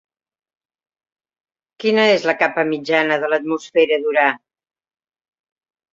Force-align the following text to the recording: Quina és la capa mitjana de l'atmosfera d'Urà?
Quina 1.83 2.07
és 2.15 2.25
la 2.31 2.35
capa 2.39 2.65
mitjana 2.71 3.19
de 3.25 3.31
l'atmosfera 3.35 4.03
d'Urà? 4.07 4.29